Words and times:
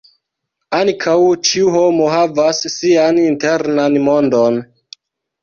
Ankaŭ 0.77 1.13
ĉiu 1.49 1.73
homo 1.75 2.07
havas 2.13 2.63
sian 2.77 3.21
internan 3.27 4.01
mondon. 4.09 4.61